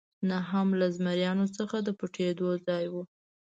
نه 0.29 0.37
هم 0.49 0.67
له 0.79 0.87
زمریانو 0.97 1.45
څخه 1.57 1.77
د 1.81 1.89
پټېدو 1.99 2.49
ځای 2.67 2.85
و. 2.93 2.95